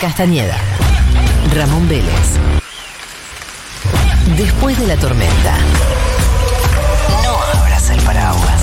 [0.00, 0.56] Castañeda.
[1.56, 2.38] Ramón Vélez.
[4.36, 5.56] Después de la tormenta.
[7.24, 8.62] No abras el paraguas.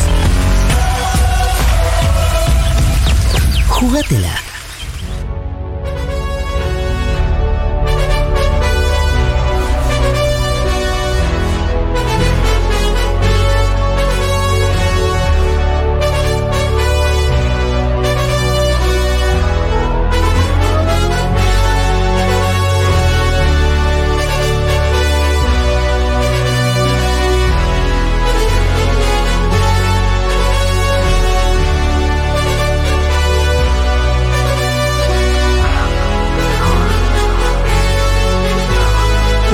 [3.67, 4.44] Jugátela.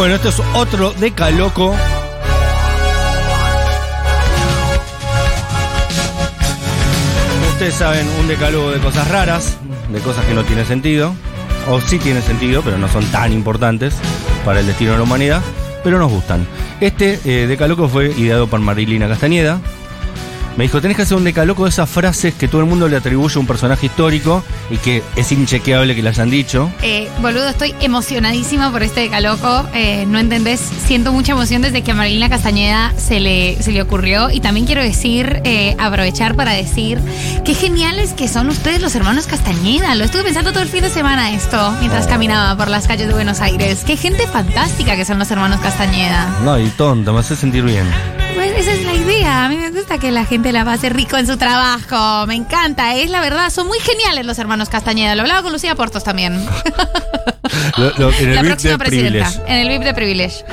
[0.02, 1.76] Bueno, esto es otro decaloco.
[7.52, 9.58] Ustedes saben, un decálogo de cosas raras,
[9.94, 11.14] de cosas que no tienen sentido,
[11.70, 13.94] o sí tienen sentido, pero no son tan importantes
[14.44, 15.44] para el destino de la humanidad,
[15.84, 16.48] pero nos gustan.
[16.79, 19.62] Este eh, decaloco fue ideado por Marilina Castañeda.
[20.57, 22.98] Me dijo, tenés que hacer un decaloco de esas frases que todo el mundo le
[22.98, 26.70] atribuye a un personaje histórico y que es inchequeable que le hayan dicho.
[26.82, 29.66] Eh, boludo, estoy emocionadísima por este decaloco.
[29.74, 33.82] Eh, no entendés, siento mucha emoción desde que a Marilina Castañeda se le, se le
[33.82, 34.29] ocurrió.
[34.29, 36.99] Y también quiero decir, eh, aprovechar para decir,
[37.46, 39.96] qué geniales que son ustedes los hermanos Castañeda.
[39.96, 42.10] Lo estuve pensando todo el fin de semana esto, mientras Oh.
[42.10, 43.84] caminaba por las calles de Buenos Aires.
[43.85, 46.40] Qué gente fantástica que son los hermanos Castañeda.
[46.44, 47.85] No, y tonta, me hace sentir bien.
[48.35, 49.46] Pues esa es la idea.
[49.46, 52.26] A mí me gusta que la gente la pase rico en su trabajo.
[52.27, 53.49] Me encanta, es la verdad.
[53.49, 55.15] Son muy geniales los hermanos Castañeda.
[55.15, 56.43] Lo hablaba con Lucía Portos también.
[57.77, 59.26] Lo- lo- en el la VIP próxima de presidenta.
[59.29, 59.51] Privilege.
[59.54, 60.46] En el VIP de Privilege.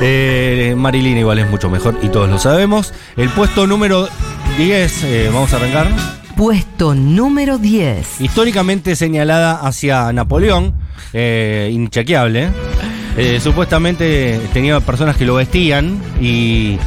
[0.00, 2.92] Eh, Marilina igual es mucho mejor y todos lo sabemos.
[3.16, 4.08] El puesto número
[4.58, 5.88] 10, eh, vamos a arrancar.
[6.36, 8.20] Puesto número 10.
[8.20, 10.74] Históricamente señalada hacia Napoleón,
[11.12, 12.50] eh, inchequeable.
[13.16, 16.78] Eh, supuestamente tenía personas que lo vestían y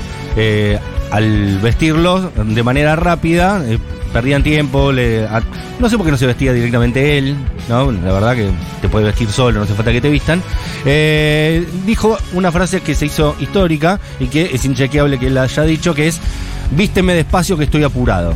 [0.41, 0.79] eh,
[1.11, 3.77] al vestirlo de manera rápida eh,
[4.13, 4.91] perdían tiempo.
[4.93, 5.43] le- a-
[5.79, 7.35] no sé por qué no se vestía directamente él,
[7.67, 7.91] ¿no?
[7.91, 8.49] La verdad que
[8.81, 10.41] te puedes vestir solo, no hace falta que te vistan.
[10.85, 15.63] Eh, dijo una frase que se hizo histórica y que es inchequeable que él haya
[15.63, 16.19] dicho, que es,
[16.71, 18.33] vísteme despacio que estoy apurado.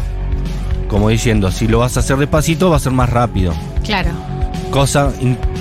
[0.87, 3.53] Como diciendo, si lo vas a hacer despacito, va a ser más rápido.
[3.83, 4.09] Claro.
[4.71, 5.11] Cosa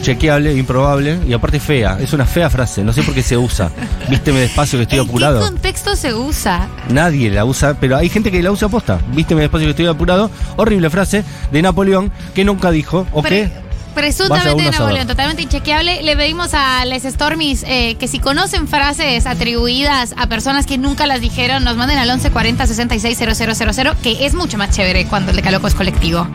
[0.03, 1.97] inchequeable, improbable y aparte fea.
[2.01, 3.71] Es una fea frase, no sé por qué se usa.
[4.11, 5.39] Vísteme despacio que estoy ¿En apurado.
[5.39, 6.69] qué contexto se usa?
[6.89, 8.99] Nadie la usa, pero hay gente que la usa posta.
[9.15, 10.29] Vísteme despacio que estoy apurado.
[10.57, 13.49] Horrible frase de Napoleón que nunca dijo, o qué.
[13.95, 14.71] Presuntamente de.
[14.73, 16.03] Napoleón, totalmente inchequeable.
[16.03, 21.07] Le pedimos a Les Stormies eh, que si conocen frases atribuidas a personas que nunca
[21.07, 25.69] las dijeron, nos manden al 1140 660000, que es mucho más chévere cuando el decaloco
[25.69, 26.27] es colectivo.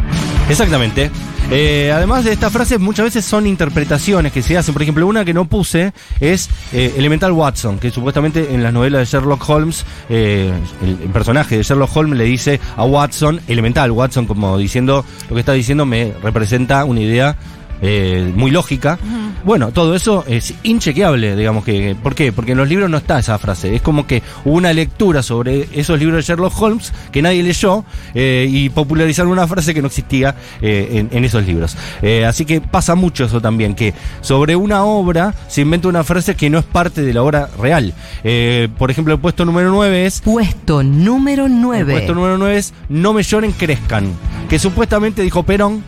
[0.50, 1.12] Exactamente.
[1.50, 4.74] Eh, además de estas frases, muchas veces son interpretaciones que se hacen.
[4.74, 9.00] Por ejemplo, una que no puse es eh, Elemental Watson, que supuestamente en las novelas
[9.00, 13.92] de Sherlock Holmes, eh, el, el personaje de Sherlock Holmes le dice a Watson, Elemental
[13.92, 17.38] Watson, como diciendo, lo que está diciendo me representa una idea
[17.82, 18.98] eh, muy lógica.
[19.44, 21.96] Bueno, todo eso es inchequeable, digamos que.
[22.02, 22.32] ¿Por qué?
[22.32, 23.76] Porque en los libros no está esa frase.
[23.76, 27.86] Es como que hubo una lectura sobre esos libros de Sherlock Holmes que nadie leyó
[28.14, 31.78] eh, y popularizaron una frase que no existía eh, en, en esos libros.
[32.02, 36.36] Eh, así que pasa mucho eso también, que sobre una obra se inventa una frase
[36.36, 37.94] que no es parte de la obra real.
[38.24, 41.94] Eh, por ejemplo, el puesto número 9 es Puesto número el 9.
[41.94, 44.12] puesto número 9 es No me lloren, crezcan.
[44.50, 45.84] Que supuestamente dijo Perón,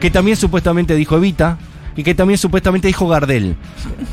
[0.00, 1.58] que también supuestamente dijo Evita,
[1.96, 3.56] y que también supuestamente dijo Gardel.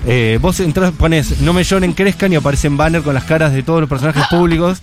[0.05, 3.63] Eh, vos entras, pones No me lloren, crezcan y aparecen banner con las caras de
[3.63, 4.81] todos los personajes públicos.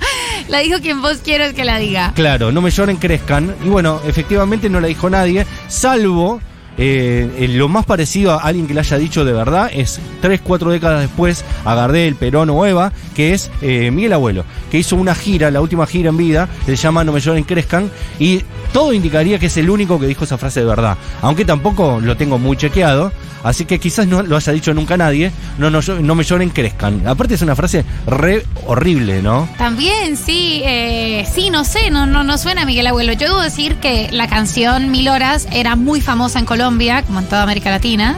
[0.48, 2.12] La dijo quien vos quieres que la diga.
[2.15, 3.54] Claro, No me lloren, crezcan.
[3.65, 6.41] Y bueno, efectivamente no la dijo nadie, salvo.
[6.78, 10.41] eh, eh, lo más parecido a alguien que le haya dicho de verdad es tres,
[10.42, 14.97] cuatro décadas después a Gardel, Perón o Eva, que es eh, Miguel Abuelo, que hizo
[14.97, 18.42] una gira, la última gira en vida, que se llama No me lloren, crezcan, y
[18.75, 22.17] todo indicaría que es el único que dijo esa frase de verdad, aunque tampoco lo
[22.17, 23.13] tengo muy chequeado,
[23.45, 27.07] así que quizás no lo haya dicho nunca nadie, no, no, no me lloren, crezcan.
[27.07, 29.48] Aparte es una frase re horrible, ¿no?
[29.59, 33.13] También, sí, eh, sí, no sé, no, no, no suena Miguel Abuelo.
[33.13, 37.27] Yo debo decir que la canción Mil Horas era muy famosa en Colombia, como en
[37.27, 38.16] toda América Latina.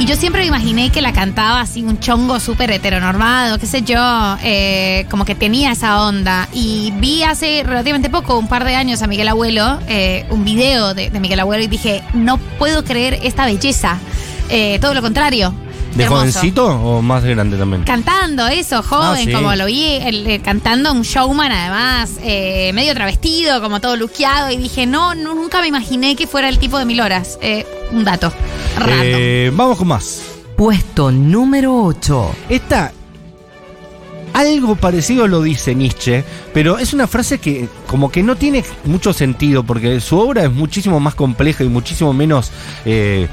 [0.00, 3.82] Y yo siempre me imaginé que la cantaba así un chongo súper heteronormado, qué sé
[3.82, 4.00] yo,
[4.42, 6.48] eh, como que tenía esa onda.
[6.54, 10.94] Y vi hace relativamente poco, un par de años, a Miguel Abuelo, eh, un video
[10.94, 13.98] de, de Miguel Abuelo y dije, no puedo creer esta belleza.
[14.48, 15.52] Eh, todo lo contrario.
[15.94, 16.20] ¿De Hermoso.
[16.20, 17.82] jovencito o más grande también?
[17.82, 19.32] Cantando eso, joven, Ah, sí.
[19.32, 24.50] como lo vi, el- eh, cantando un showman además, eh, medio travestido, como todo luqueado,
[24.50, 27.38] y dije, no, no, nunca me imaginé que fuera el tipo de mil horas.
[27.42, 28.32] Eh, un dato.
[28.88, 30.22] Eh, vamos con más.
[30.56, 32.30] Puesto número 8.
[32.48, 32.92] Esta.
[34.32, 36.22] Algo parecido lo dice Nietzsche,
[36.54, 40.52] pero es una frase que como que no tiene mucho sentido porque su obra es
[40.52, 42.52] muchísimo más compleja y muchísimo menos
[42.84, 43.26] eh,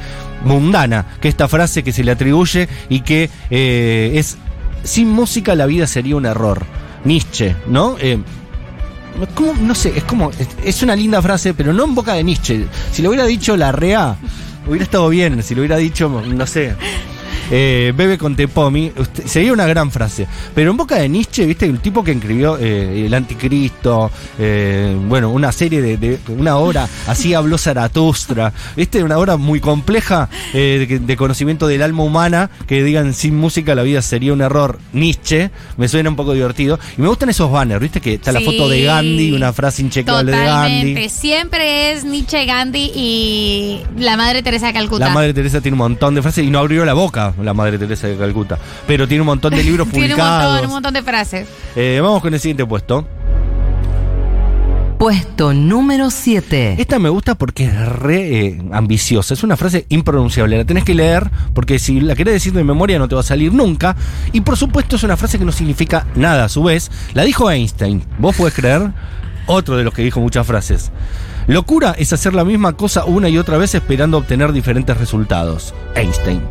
[0.44, 4.38] mundana que esta frase que se le atribuye y que eh, es
[4.84, 6.66] sin música la vida sería un error.
[7.04, 7.96] Nietzsche, ¿no?
[8.00, 8.18] Eh.
[9.62, 10.32] No sé, es como.
[10.64, 12.68] Es una linda frase, pero no en boca de Nietzsche.
[12.92, 14.16] Si lo hubiera dicho la REA,
[14.68, 15.42] hubiera estado bien.
[15.42, 16.76] Si lo hubiera dicho, no sé.
[17.52, 20.28] Eh, bebe con Tepomi, usted- sería una gran frase.
[20.56, 25.30] Pero en boca de Nietzsche, viste, el tipo que escribió eh, El Anticristo, eh, bueno,
[25.32, 30.86] una serie de, de- una obra, así habló Zaratustra, viste, una obra muy compleja eh,
[30.88, 34.80] de, de conocimiento del alma humana, que digan sin música la vida sería un error.
[34.94, 36.80] Nietzsche, me suena un poco divertido.
[36.98, 40.32] Y me gustan esos banners, viste, que está la foto de Gandhi, una frase inchequeable
[40.32, 40.94] de Totalmente.
[40.94, 41.10] Gandhi.
[41.10, 45.06] Siempre es Nietzsche, Gandhi y la madre Teresa de Calcuta.
[45.08, 47.78] La Madre Teresa tiene un montón de frases y no abrió la boca la Madre
[47.78, 48.58] Teresa de Calcuta.
[48.86, 50.52] Pero tiene un montón de libros Tiene un publicados.
[50.52, 51.48] montón, un montón de frases.
[51.76, 53.06] Eh, vamos con el siguiente puesto.
[54.98, 56.76] Puesto número 7.
[56.80, 59.36] Esta me gusta porque es re eh, ambiciosa.
[59.36, 60.58] Es una frase impronunciable.
[60.58, 63.24] La tenés que leer porque si la querés decir de memoria no te va a
[63.24, 63.96] salir nunca.
[64.34, 66.90] Y por supuesto es una frase que no significa nada a su vez.
[67.14, 68.04] La dijo Einstein.
[68.18, 68.92] ¿Vos podés creer?
[69.46, 70.92] Otro de los que dijo muchas frases.
[71.46, 75.76] Locura es hacer la misma cosa una y otra vez esperando obtener diferentes resultados.
[75.96, 76.42] Einstein.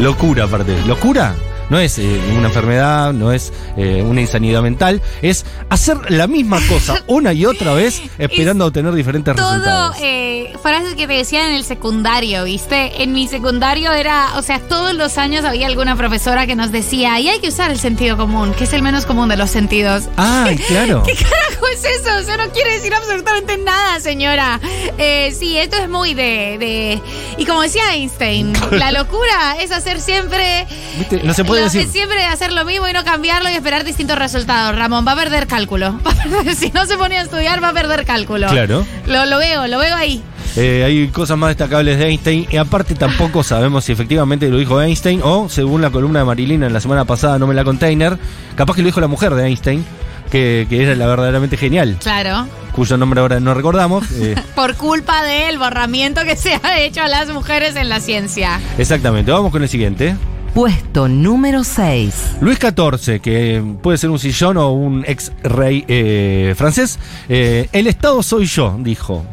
[0.00, 0.76] Locura, aparte.
[0.86, 1.34] Locura
[1.70, 6.60] no es eh, una enfermedad, no es eh, una insanidad mental, es hacer la misma
[6.68, 9.96] cosa una y otra vez esperando obtener diferentes Todo resultados.
[10.00, 13.02] eh, frases que te decían en el secundario, ¿viste?
[13.02, 17.18] En mi secundario era, o sea, todos los años había alguna profesora que nos decía,
[17.20, 20.04] y hay que usar el sentido común, que es el menos común de los sentidos.
[20.16, 21.02] Ay, claro.
[21.04, 22.18] ¿Qué carajo es eso?
[22.18, 24.60] Eso no quiere decir absolutamente nada, señora.
[24.98, 27.00] Eh, sí, esto es muy de, de-
[27.38, 30.66] Y como decía Einstein, la locura es hacer siempre...
[30.98, 31.22] ¿Viste?
[31.24, 31.82] No se puede lo- decir.
[31.82, 34.76] es siempre hacer lo mismo y no cambiarlo y esperar distintos resultados.
[34.76, 35.98] Ramón, va a perder cálculo.
[36.06, 38.48] Va a perder- si no se ponía a estudiar, va a perder cálculo.
[38.48, 38.86] Claro.
[39.06, 40.22] Lo, lo veo, lo veo ahí.
[40.56, 44.80] Eh, hay cosas más destacables de Einstein y aparte tampoco sabemos si efectivamente lo dijo
[44.80, 48.16] Einstein o según la columna de Marilina en la semana pasada, no me la container,
[48.54, 49.84] capaz que lo dijo la mujer de Einstein,
[50.30, 52.46] que, que era la verdaderamente genial, Claro.
[52.72, 54.04] cuyo nombre ahora no recordamos.
[54.12, 58.60] eh, Por culpa del borramiento que se ha hecho a las mujeres en la ciencia.
[58.78, 60.14] exactamente, vamos con el siguiente.
[60.54, 62.36] Puesto número 6.
[62.40, 67.88] Luis XIV, que puede ser un sillón o un ex rey eh, francés, eh, el
[67.88, 69.26] Estado soy yo, dijo.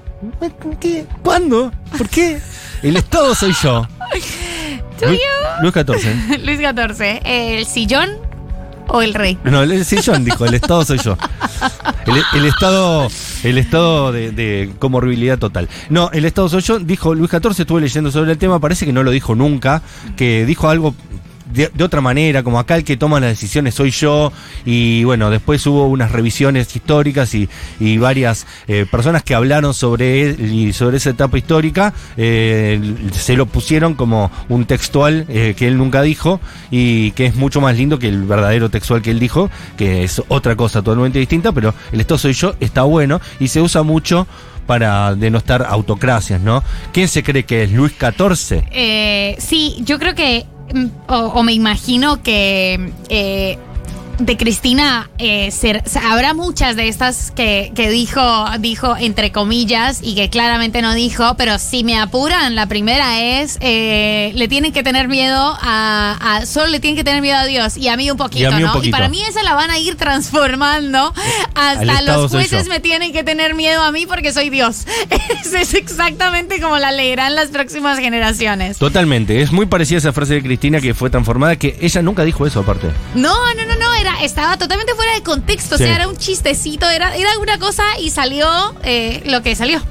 [0.80, 1.06] ¿Qué?
[1.22, 1.72] ¿Cuándo?
[1.96, 2.40] ¿Por qué?
[2.82, 3.88] El Estado soy yo.
[5.62, 6.40] Luis XIV.
[6.44, 8.31] Luis XIV, ¿el sillón
[8.88, 9.38] o el rey?
[9.44, 11.18] No, el sillón dijo, el Estado soy yo.
[12.34, 13.08] El, Estado,
[13.44, 15.70] el Estado de, de comorbilidad total.
[15.90, 18.94] No, el Estado soy yo, dijo Luis XIV, estuve leyendo sobre el tema, parece que
[18.94, 19.82] no lo dijo nunca,
[20.16, 20.96] que dijo algo
[21.54, 24.32] de, otra manera, como acá el que toma las decisiones soy yo,
[24.66, 27.50] y bueno, después hubo unas revisiones históricas y,
[27.80, 32.80] y varias eh, personas que hablaron sobre sobre esa etapa histórica, eh,
[33.12, 36.40] se lo pusieron como un textual eh, que él nunca dijo
[36.70, 40.22] y que es mucho más lindo que el verdadero textual que él dijo, que es
[40.28, 44.28] otra cosa totalmente distinta, pero el esto soy yo está bueno y se usa mucho
[44.66, 46.64] para denostar autocracias, ¿no?
[46.94, 48.64] ¿Quién se cree que es Luis XIV?
[48.72, 50.46] Eh, sí, yo creo que,
[51.08, 53.58] o, me imagino que eh,
[54.26, 60.16] de Cristina eh, ser- habrá muchas de estas que, que dijo, dijo entre comillas y
[60.16, 64.84] que claramente no dijo, pero si me apuran, la primera es, eh, le tienen que
[64.84, 68.10] tener miedo a, a- solo le tienen que tener miedo a Dios y a mí
[68.12, 68.84] un poquito, Y un ¿no?
[68.84, 71.14] Y para mí esa la van a ir transformando
[71.56, 74.86] hasta los jueces me tienen que tener miedo a mí porque soy Dios.
[75.44, 78.78] Eso es exactamente como la leerán las próximas generaciones.
[78.78, 82.24] Totalmente, es muy parecida a esa frase de Cristina que fue transformada, que ella nunca
[82.24, 82.88] dijo eso aparte.
[83.16, 85.84] No, no, no, no, era, estaba totalmente fuera de contexto, Sí.
[85.84, 88.48] o sea, era un chistecito, era, era una cosa y salió
[88.84, 89.82] eh, lo que salió.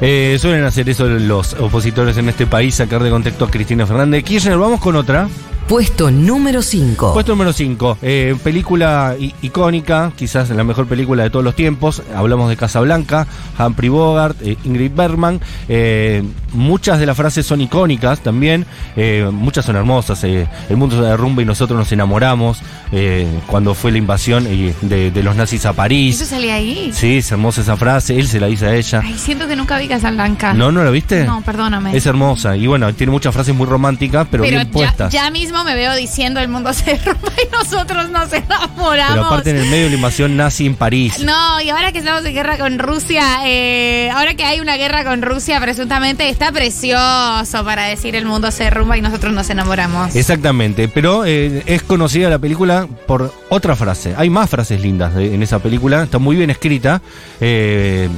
[0.00, 4.22] Eh, suelen hacer eso los opositores en este país, sacar de contexto a Cristina Fernández
[4.22, 4.56] de Kirchner.
[4.58, 5.28] Vamos con otra.
[5.68, 7.12] Puesto número 5.
[7.12, 7.98] Puesto número 5,
[8.42, 12.02] película i- icónica, quizás la mejor película de todos los tiempos.
[12.16, 13.26] Hablamos de Casablanca,
[13.58, 15.40] Humphrey Bogart, eh, Ingrid Bergman.
[15.68, 16.22] Eh,
[16.54, 18.64] muchas de las frases son icónicas también,
[18.96, 20.24] eh, muchas son hermosas.
[20.24, 22.60] eh, el mundo se derrumba y nosotros nos enamoramos.
[22.90, 26.16] eh, cuando fue la invasión eh, de, de los nazis a ¿Eso París.
[26.16, 26.90] salía ahí?
[26.94, 29.02] Sí, es hermosa esa frase, él se la dice a ella.
[29.04, 30.54] Ay, siento que nunca vi Casablanca.
[30.54, 31.24] ¿No, no la viste?
[31.26, 31.94] No, perdóname.
[31.94, 35.12] Es hermosa y bueno, tiene muchas frases muy románticas, pero, Pero bien ya, puestas.
[35.12, 39.14] ya mismo me veo diciendo el mundo se derrumba y nosotros nos enamoramos.
[39.14, 41.18] pero aparte en el medio de la invasión nazi en París.
[41.20, 45.04] No, y ahora que estamos en guerra con Rusia, eh, ahora que hay una guerra
[45.04, 50.14] con Rusia, presuntamente está precioso para decir el mundo se derrumba y nosotros nos enamoramos.
[50.14, 54.14] Exactamente, pero eh, es conocida la película por otra frase.
[54.16, 57.00] Hay más frases lindas de- en esa película, está muy bien escrita.
[57.40, 58.08] Eh,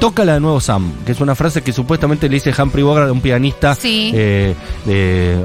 [0.00, 3.20] Tócala de nuevo Sam, que es una frase que supuestamente le dice Humphrey Bogart un
[3.22, 4.10] pianista Sí.
[4.14, 4.54] eh,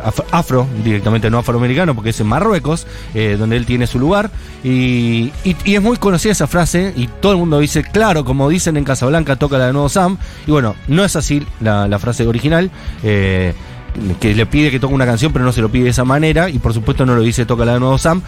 [0.04, 4.30] af- afro, directamente no afroamericano, porque es en Marruecos, eh, donde él tiene su lugar.
[4.64, 8.50] Y, y- y es muy conocida esa frase, y todo el mundo dice, claro, como
[8.50, 10.18] dicen en Casablanca, tócala de nuevo Sam.
[10.46, 12.70] Y bueno, no es así la, la frase original.
[14.20, 16.50] Que le pide que toque una canción, pero no se lo pide de esa manera,
[16.50, 18.22] y por supuesto no lo dice Tócala de nuevo Sam,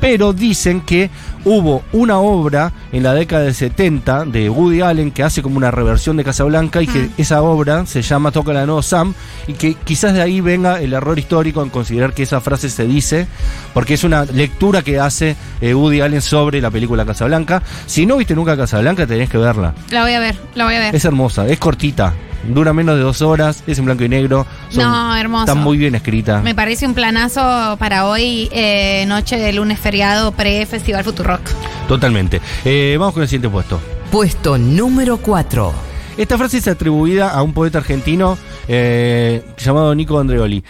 [0.00, 1.10] pero dicen que
[1.44, 5.70] hubo una obra en la década del 70 de Woody Allen que hace como una
[5.70, 9.14] reversión de Casablanca y que esa obra se llama Tócala de nuevo Sam,
[9.46, 12.86] y que quizás de ahí venga el error histórico en considerar que esa frase se
[12.86, 13.26] dice,
[13.74, 17.62] porque es una lectura que hace eh, Woody Allen sobre la película Casablanca.
[17.86, 19.74] Si no viste nunca Casablanca, tenés que verla.
[19.90, 20.94] La voy a ver, la voy a ver.
[20.94, 22.14] Es hermosa, es cortita,
[22.44, 24.46] dura menos de dos horas, es en blanco y negro.
[24.74, 25.44] No, hermoso.
[25.44, 26.40] Está muy bien escrita.
[26.42, 31.40] Me parece un planazo para hoy, eh, noche de lunes feriado pre-Festival Futurock.
[31.88, 32.40] Totalmente.
[32.64, 33.80] Eh, vamos con el siguiente puesto.
[34.10, 35.72] Puesto número 4.
[36.16, 38.38] Esta frase es atribuida a un poeta argentino
[38.68, 40.64] eh, llamado Nico Andreoli.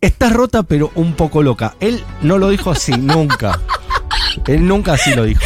[0.00, 1.74] Estás rota pero un poco loca.
[1.80, 3.58] Él no lo dijo así, nunca.
[4.46, 5.42] Él nunca así lo dijo.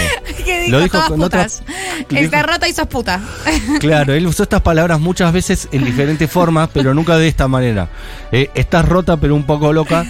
[0.65, 1.63] ¿Qué Lo dijo con putas.
[2.05, 3.21] otra- Está rota y sos puta.
[3.81, 7.89] Claro, él usó estas palabras muchas veces en diferentes formas, pero nunca de esta manera.
[8.33, 10.05] Eh, estás rota pero un poco loca.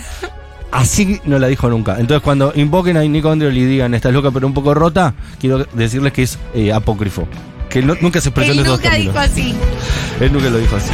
[0.72, 1.96] Así no la dijo nunca.
[1.98, 5.64] Entonces, cuando invoquen a Nico Andreoli y digan estás loca pero un poco rota, quiero
[5.72, 7.26] decirles que es eh, apócrifo.
[7.68, 9.54] Que no- nunca se expresó en Él esos nunca dijo así.
[10.20, 10.90] Él nunca lo dijo así.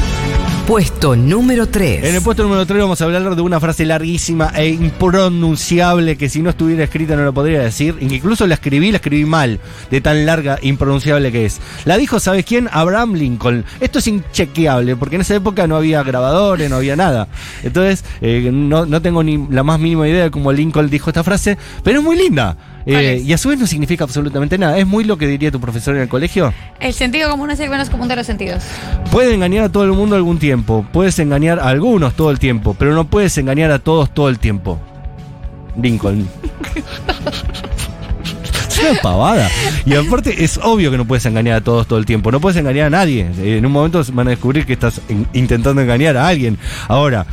[0.67, 2.03] Puesto número 3.
[2.03, 6.29] En el puesto número 3 vamos a hablar de una frase larguísima e impronunciable que
[6.29, 7.95] si no estuviera escrita no lo podría decir.
[8.01, 9.61] Incluso la escribí, la escribí mal,
[9.93, 11.61] de tan larga e impronunciable que es.
[11.85, 12.69] La dijo, ¿sabes quién?
[12.73, 13.65] Abraham Lincoln.
[13.79, 17.29] Esto es inchequeable, porque en esa época no había grabadores, no había nada.
[17.63, 21.23] Entonces, eh, no, no tengo ni la más mínima idea de cómo Lincoln dijo esta
[21.23, 22.57] frase, pero es muy linda.
[22.87, 24.79] ¿Cuál Eh, y a su vez no significa absolutamente nada.
[24.79, 26.55] Es muy lo que diría tu profesor en el colegio.
[26.81, 28.63] El sentido común es el menos común de los sentidos.
[29.11, 32.75] Puedes engañar a todo el mundo algún tiempo, puedes engañar a algunos todo el tiempo,
[32.79, 34.79] pero no puedes engañar a todos todo el tiempo.
[35.81, 36.29] Lincoln.
[38.71, 39.49] Es una pavada.
[39.87, 42.31] Y aparte es obvio que no puedes engañar a todos todo el tiempo.
[42.31, 43.27] No puedes engañar a nadie.
[43.43, 46.59] En un momento van a descubrir que estás in- intentando engañar a alguien.
[46.89, 47.25] Ahora,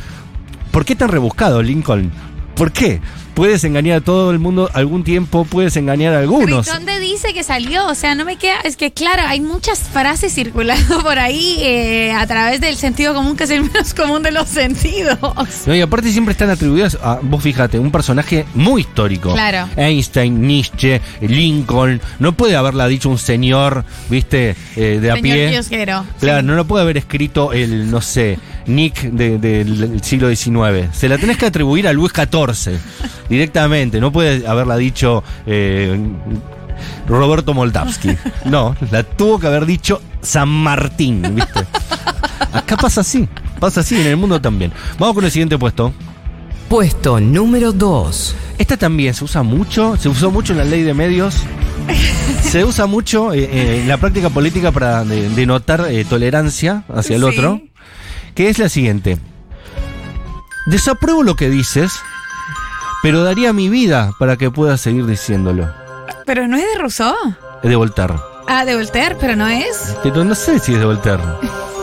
[0.70, 2.10] ¿por qué tan rebuscado, Lincoln?
[2.54, 3.00] ¿Por qué?
[3.34, 6.68] Puedes engañar a todo el mundo algún tiempo, puedes engañar a algunos.
[6.68, 7.86] ¿Y ¿Dónde dice que salió?
[7.88, 8.60] O sea, no me queda.
[8.62, 13.36] Es que, claro, hay muchas frases circulando por ahí eh, a través del sentido común,
[13.36, 15.18] que es el menos común de los sentidos.
[15.66, 19.32] No, y aparte siempre están atribuidas a, vos fíjate, un personaje muy histórico.
[19.32, 19.68] Claro.
[19.76, 22.00] Einstein, Nietzsche, Lincoln.
[22.20, 25.50] No puede haberla dicho un señor, viste, eh, de a Señor pie.
[25.50, 26.04] kiosquero.
[26.20, 26.46] Claro, Sí.
[26.46, 30.88] no lo puede haber escrito el, no sé, Nick de- del siglo XIX.
[30.96, 32.78] Se la tenés que atribuir a Luis XIV
[33.28, 34.00] directamente.
[34.00, 35.98] No puede haberla dicho eh,
[37.06, 38.16] Roberto Moldavsky.
[38.44, 41.60] No, la tuvo que haber dicho San Martín, ¿viste?
[42.52, 43.28] Acá pasa así,
[43.58, 44.72] pasa así en el mundo también.
[44.98, 45.92] Vamos con el siguiente puesto.
[46.68, 48.36] Puesto número 2.
[48.58, 51.36] Esta también se usa mucho, se usó mucho en la ley de medios.
[52.42, 57.16] Se usa mucho eh, eh, en la práctica política para de- denotar eh, tolerancia hacia
[57.16, 57.28] el Sí.
[57.28, 57.60] otro,
[58.34, 59.18] que es la siguiente.
[60.66, 61.92] Desapruebo lo que dices,
[63.04, 65.68] pero daría mi vida para que puedas seguir diciéndolo.
[66.24, 67.14] Pero no es de Rousseau.
[67.62, 68.14] Es de Voltaire.
[68.48, 69.94] Ah, de Voltaire, pero no es.
[70.02, 71.22] Pero no sé si es de Voltaire.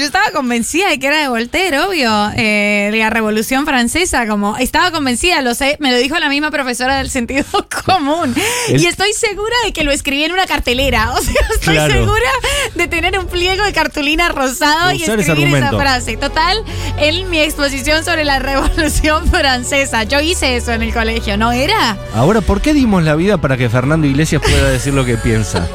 [0.00, 4.56] Yo estaba convencida de que era de Voltaire, obvio, eh, de la Revolución Francesa, como
[4.56, 7.44] estaba convencida, lo sé, me lo dijo la misma profesora del sentido
[7.84, 8.34] común.
[8.68, 11.92] El- Y estoy segura de que lo escribí en una cartelera, o sea, estoy Claro.
[11.92, 12.30] segura
[12.76, 16.16] de tener un pliego de cartulina rosado y escribir esa frase.
[16.16, 16.64] Total,
[16.96, 21.98] en mi exposición sobre la Revolución Francesa, yo hice eso en el colegio, ¿no era?
[22.14, 25.68] Ahora, ¿por qué dimos la vida para que Fernando Iglesias pueda decir lo que piensa?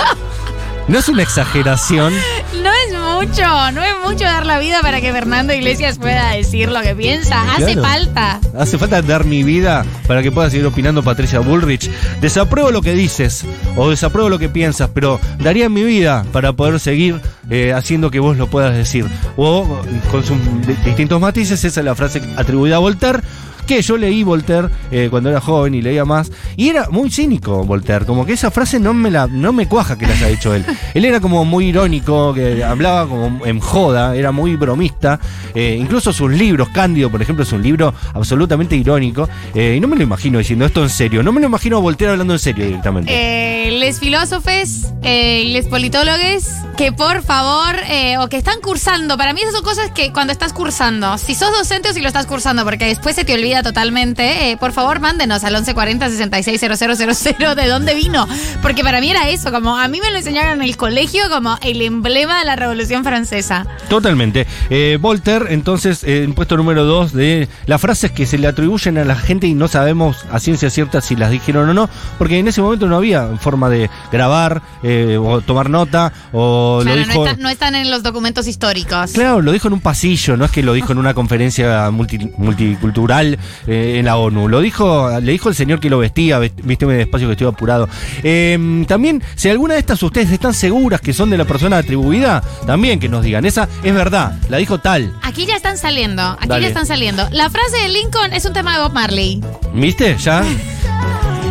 [0.87, 2.13] ¿No es una exageración?
[2.61, 6.81] No mucho, no es mucho dar la vida para que Fernando Iglesias pueda decir lo
[6.81, 7.43] que piensa.
[7.53, 7.81] Hace Claro.
[7.83, 8.39] falta.
[8.57, 11.89] Hace falta dar mi vida para que pueda seguir opinando Patricia Bullrich.
[12.21, 16.79] Desapruebo lo que dices o desapruebo lo que piensas, pero daría mi vida para poder
[16.79, 19.05] seguir eh, haciendo que vos lo puedas decir.
[19.37, 23.19] O con sus di- distintos matices, esa es la frase atribuida a Voltaire.
[23.65, 26.31] Que yo leí Voltaire eh, cuando era joven y leía más.
[26.55, 28.05] Y era muy cínico Voltaire.
[28.05, 30.63] Como que esa frase no me la no me cuaja que la haya dicho él.
[30.93, 35.19] Él era como muy irónico, que hablaba como en joda, era muy bromista.
[35.53, 39.27] Eh, incluso sus libros, Cándido, por ejemplo, es un libro absolutamente irónico.
[39.53, 41.23] Eh, y no me lo imagino diciendo esto en serio.
[41.23, 43.11] No me lo imagino a hablando en serio directamente.
[43.11, 46.45] Eh, les filósofes eh, les politólogos
[46.77, 47.75] que por favor,
[48.19, 51.49] o que están cursando, para mí esas son cosas que cuando estás cursando, si sos
[51.57, 55.45] docente o si lo estás cursando, porque después se te olvida totalmente, por favor mándenos
[55.45, 58.27] al 1140 660000 de dónde vino,
[58.61, 61.57] porque para mí era eso, como a mí me lo enseñaron en el colegio como
[61.61, 63.65] el emblema de la Revolución Francesa.
[63.89, 64.47] Totalmente.
[64.71, 68.97] Eh, Voltaire, entonces, eh, en puesto número 2 de las frases que se le atribuyen
[68.97, 72.39] a la gente y no sabemos a ciencia cierta si las dijeron o no, porque
[72.39, 77.05] en ese momento no había forma de grabar eh, o tomar nota o Claro, lo
[77.05, 77.19] dijo...
[77.23, 79.11] no, está- no están en los documentos históricos.
[79.13, 82.31] Claro, lo dijo en un pasillo, no es que lo dijo en una conferencia multi-
[82.37, 84.47] multicultural eh, en la ONU.
[84.49, 87.87] Lo dijo, le dijo el señor que lo vestía, "Vest- vísteme despacio que estoy apurado.
[88.23, 92.41] Eh, también, si alguna de estas ustedes están seguras que son de la persona atribuida,
[92.65, 93.45] también que nos digan.
[93.45, 95.13] Esa es verdad, la dijo tal.
[95.21, 96.61] Aquí ya están saliendo, aquí Dale.
[96.63, 97.27] ya están saliendo.
[97.31, 99.41] La frase de Lincoln es un tema de Bob Marley.
[99.73, 100.17] ¿Viste?
[100.17, 100.43] Ya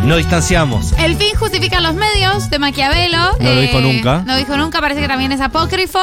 [0.03, 0.93] nos distanciamos.
[0.99, 3.31] El fin justifica los medios de Maquiavelo.
[3.39, 4.23] eh, No lo dijo nunca.
[4.25, 5.99] No dijo nunca, parece que también es apócrifo.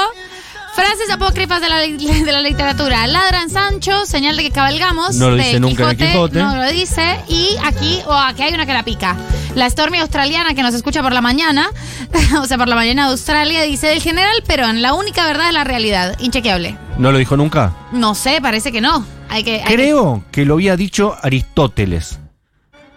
[0.75, 1.79] Frases apócrifas de la,
[2.25, 3.07] de la literatura.
[3.07, 5.17] Ladran Sancho, señal de que cabalgamos.
[5.17, 6.39] No lo de dice nunca en el Quijote.
[6.39, 7.21] No lo dice.
[7.29, 9.15] Y aquí, o aquí hay una que la pica.
[9.55, 11.69] La Stormy australiana que nos escucha por la mañana,
[12.41, 15.55] o sea, por la mañana de Australia, dice: Del general Perón, la única verdad es
[15.55, 16.17] la realidad.
[16.21, 16.77] Inchequeable.
[16.99, 17.73] ¿No lo dijo nunca?
[17.93, 19.05] No sé, parece que no.
[19.29, 19.57] Hay que.
[19.63, 22.19] hay que- Creo que lo había dicho Aristóteles.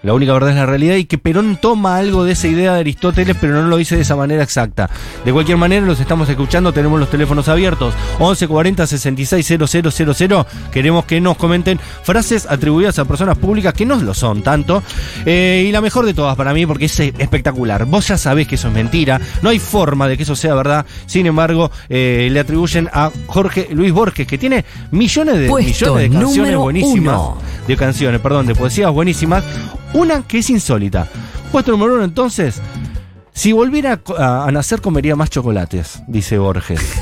[0.05, 2.81] La única verdad es la realidad y que Perón toma algo de esa idea de
[2.81, 4.87] Aristóteles, pero no lo dice de esa manera exacta.
[5.25, 7.95] De cualquier manera, los estamos escuchando, tenemos los teléfonos abiertos.
[8.19, 10.45] 1140 660000.
[10.71, 14.83] Queremos que nos comenten frases atribuidas a personas públicas que no lo son tanto.
[15.25, 17.85] Eh, y la mejor de todas para mí, porque es espectacular.
[17.85, 20.85] Vos ya sabés que eso es mentira, no hay forma de que eso sea verdad.
[21.07, 26.11] Sin embargo, eh, le atribuyen a Jorge Luis Borges, que tiene millones de, Puesto millones
[26.11, 27.15] de canciones buenísimas.
[27.15, 27.37] uno.
[27.67, 29.43] De canciones, perdón, de poesías buenísimas.
[29.95, 31.07] Una que es insólita.
[31.51, 32.61] Puesto número uno, entonces.
[33.33, 36.79] Si volviera a nacer, comería más chocolates, dice Borges.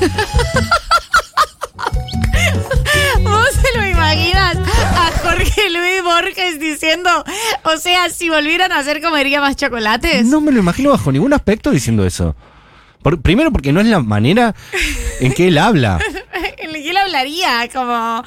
[3.22, 7.10] ¿Vos se lo imaginas a Jorge Luis Borges diciendo,
[7.64, 10.24] o sea, si volvieran a hacer comería más chocolates?
[10.26, 12.34] No me lo imagino bajo ningún aspecto diciendo eso.
[13.02, 14.54] Por- primero porque no es la manera
[15.20, 15.98] en que él habla.
[16.58, 16.96] En el que él
[17.72, 18.22] como...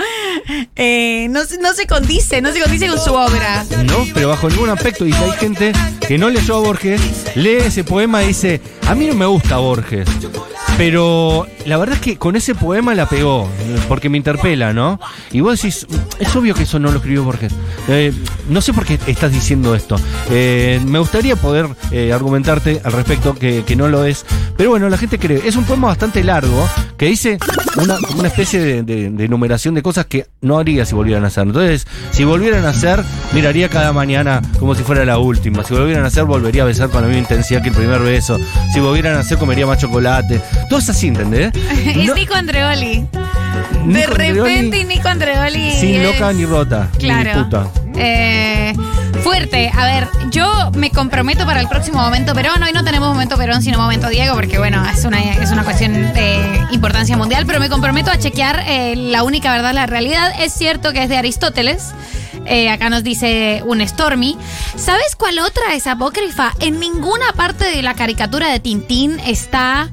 [0.76, 3.65] eh, no, no se condice, no se condice con su obra.
[3.86, 5.06] No, pero bajo ningún aspecto.
[5.06, 5.73] Y hay gente
[6.08, 7.02] que no leyó a Borges,
[7.36, 10.08] lee ese poema y dice, a mí no me gusta Borges.
[10.78, 13.47] Pero la verdad es que con ese poema la pegó,
[13.88, 14.99] porque me interpela, ¿no?
[15.32, 15.86] Y vos decís,
[16.19, 17.51] es obvio que eso no lo escribió Borges.
[17.89, 18.13] Eh,
[18.49, 19.97] no sé por qué estás diciendo esto.
[20.32, 24.25] Eh, me gustaría poder eh, argumentarte al respecto que, que no lo es.
[24.56, 25.41] Pero bueno, la gente cree.
[25.45, 27.38] Es un poema bastante largo que dice
[27.75, 31.43] una, especie de, de- de enumeración de cosas que no haría si volvieran a hacer.
[31.43, 33.03] Entonces, si volvieran a hacer,
[33.34, 35.63] miraría cada mañana como si fuera la última.
[35.63, 38.38] Si volvieran a hacer, volvería a besar con la misma intensidad que el primer beso.
[38.73, 40.41] Si volvieran a hacer, comería más chocolate.
[40.69, 41.51] Todo es así, ¿entendés?
[41.86, 43.06] Es No- Nico Andreoli.
[43.86, 45.72] De Nico Andreoli, repente Nico Andreoli.
[45.80, 46.89] Sin es- loca ni rota.
[47.00, 47.34] Claro.
[47.38, 47.67] Ni puta.
[47.96, 48.74] Eh,
[49.24, 49.72] fuerte.
[49.76, 52.62] A ver, yo me comprometo para el próximo momento Perón.
[52.63, 55.93] Hoy no tenemos momento Perón, sino momento Diego, porque bueno, es una, es una cuestión
[56.13, 56.39] de
[56.72, 60.34] importancia mundial, pero me comprometo a chequear eh, la única verdad, la realidad.
[60.39, 61.93] Es cierto que es de Aristóteles.
[62.46, 64.38] Eh, acá nos dice un Stormy.
[64.78, 66.54] ¿Sabes cuál otra es apócrifa?
[66.60, 69.89] En ninguna parte de la caricatura de Tintín está.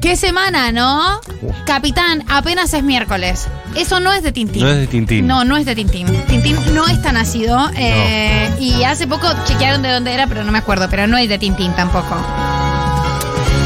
[0.00, 1.20] ¿Qué semana, no?
[1.66, 3.46] Capitán, apenas es miércoles.
[3.76, 4.62] Eso no es de Tintín.
[4.62, 5.26] No es de Tintín.
[5.26, 6.06] No, no es de Tintín.
[6.26, 7.70] Tintín no está nacido.
[7.76, 10.88] eh, Y hace poco chequearon de dónde era, pero no me acuerdo.
[10.90, 12.16] Pero no es de Tintín tampoco.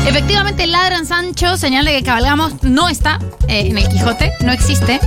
[0.07, 5.01] Efectivamente, Ladran Sancho, señal de que cabalgamos, no está eh, en el Quijote, no existe.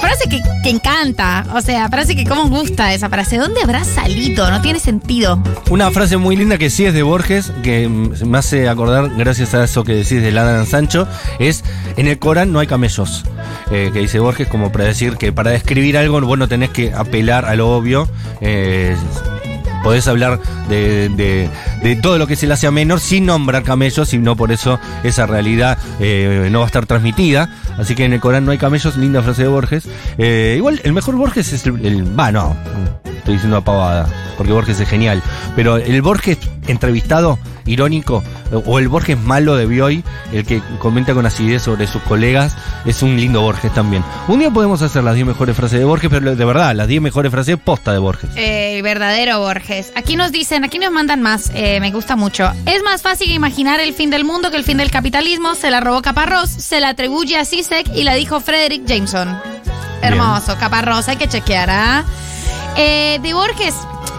[0.00, 3.38] Frase que, encanta, o sea, frase que cómo gusta esa frase.
[3.38, 4.50] ¿Dónde habrá salido?
[4.50, 5.42] No tiene sentido.
[5.70, 9.54] Una frase muy linda que sí es de Borges, que mm, me hace acordar, gracias
[9.54, 11.64] a eso que decís de Ladran Sancho, es
[11.96, 13.24] en el Corán no hay camellos.
[13.70, 16.92] Eh, que dice Borges como para decir que para describir algo vos no tenés que
[16.92, 18.08] apelar a lo obvio.
[18.40, 18.96] eh,
[19.88, 21.48] podés hablar de, de-
[21.82, 24.52] de todo lo que se le hace a menor sin nombrar camellos, y no por
[24.52, 27.48] eso esa realidad eh, no va a estar transmitida.
[27.78, 29.88] Así que en el Corán no hay camellos, linda frase de Borges.
[30.18, 31.86] Eh, igual, el mejor Borges es el.
[31.86, 32.54] el- Va, no,
[33.28, 35.22] estoy diciendo una pavada, porque Borges es genial.
[35.54, 38.24] Pero el Borges entrevistado, irónico,
[38.64, 43.02] o el Borges malo de Bioy, el que comenta con acidez sobre sus colegas, es
[43.02, 44.02] un lindo Borges también.
[44.28, 47.02] Un día podemos hacer las 10 mejores frases de Borges, pero de verdad, las 10
[47.02, 48.30] mejores frases posta de Borges.
[48.34, 49.92] Eh, El verdadero Borges.
[49.94, 52.50] Aquí nos dicen, aquí nos mandan más, eh, me gusta mucho.
[52.64, 55.54] Es más fácil imaginar el fin del mundo que el fin del capitalismo.
[55.54, 59.38] Se la robó Caparrós, se la atribuye a Sisek y la dijo Frederick Jameson.
[60.00, 62.04] Hermoso, Caparrós, hay que chequear, ¿ah?
[62.06, 62.27] Eh,
[62.78, 63.74] de Borges,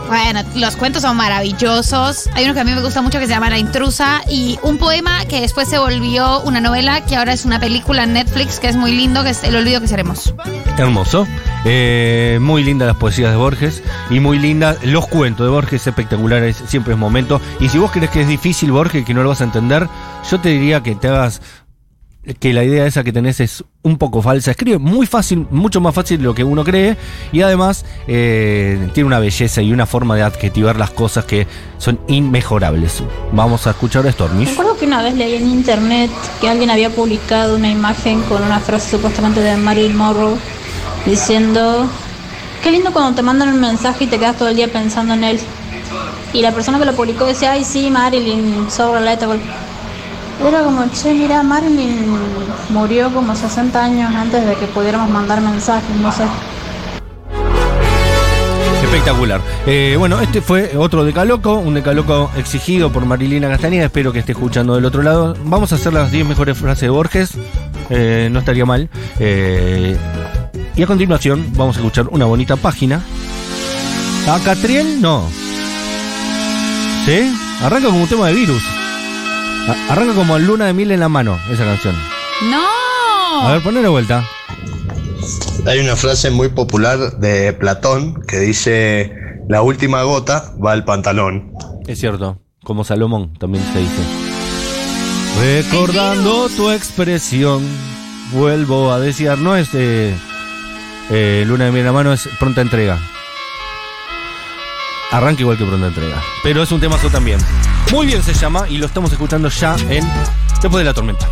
[0.09, 2.27] bueno, los cuentos son maravillosos.
[2.33, 4.79] Hay uno que a mí me gusta mucho que se llama La intrusa y un
[4.79, 8.67] poema que después se volvió una novela que ahora es una película en Netflix que
[8.67, 10.33] es muy lindo, que es El olvido que seremos.
[10.77, 11.27] Hermoso.
[11.63, 16.63] Eh, muy lindas las poesías de Borges y muy lindas los cuentos de Borges, espectaculares,
[16.67, 17.39] siempre es momento.
[17.59, 19.87] Y si vos crees que es difícil Borges, que no lo vas a entender,
[20.29, 21.41] yo te diría que te hagas
[22.39, 24.51] que la idea esa que tenés es un poco falsa.
[24.51, 26.97] Escribe muy fácil, mucho más fácil de lo que uno cree
[27.31, 31.99] y además eh, tiene una belleza y una forma de adjetivar las cosas que son
[32.07, 33.03] inmejorables.
[33.31, 34.49] Vamos a escuchar a Stormish.
[34.49, 38.59] Recuerdo que una vez leí en internet que alguien había publicado una imagen con una
[38.59, 40.37] frase supuestamente de Marilyn Monroe
[41.05, 41.87] diciendo,
[42.61, 45.23] qué lindo cuando te mandan un mensaje y te quedas todo el día pensando en
[45.23, 45.39] él.
[46.33, 49.39] Y la persona que lo publicó decía, ay sí, Marilyn, so relatable.
[50.45, 52.17] Era como, che, mira, Marilyn
[52.69, 56.23] murió como 60 años antes de que pudiéramos mandar mensajes, no sé.
[58.83, 59.41] Espectacular.
[59.67, 63.85] Eh, bueno, este fue otro Decaloco, un Decaloco exigido por Marilina Castañeda.
[63.85, 65.35] Espero que esté escuchando del otro lado.
[65.43, 67.31] Vamos a hacer las 10 mejores frases de Borges.
[67.89, 68.89] Eh, no estaría mal.
[69.19, 69.95] Eh,
[70.75, 73.03] y a continuación vamos a escuchar una bonita página.
[74.27, 75.01] ¿A Catriel?
[75.01, 75.27] No.
[77.05, 77.31] ¿Sí?
[77.61, 78.78] Arranca como un tema de virus.
[79.69, 81.95] A- arranca como luna de mil en la mano, esa canción.
[82.49, 83.47] ¡No!
[83.47, 84.27] A ver, ponle vuelta.
[85.67, 89.13] Hay una frase muy popular de Platón que dice,
[89.47, 91.51] la última gota va al pantalón.
[91.87, 94.01] Es cierto, como Salomón también se dice.
[95.39, 97.61] Recordando tu expresión,
[98.31, 100.13] vuelvo a decir, no es eh,
[101.11, 102.97] eh, Luna de mi mano, es pronta entrega.
[105.11, 106.21] Arranca igual que pronta entrega.
[106.43, 107.39] Pero es un temazo también.
[107.91, 110.07] Muy bien se llama y lo estamos escuchando ya en
[110.61, 111.27] Después de la tormenta.